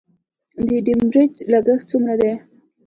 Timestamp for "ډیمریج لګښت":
0.85-1.85